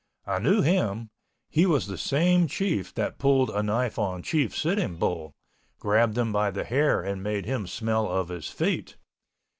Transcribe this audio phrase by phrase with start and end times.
[0.25, 5.35] I knew him—he was the same Chief that pulled a knife on Chief Sitting Bull,
[5.77, 8.97] grabbed him by the hair and made him smell of his feet.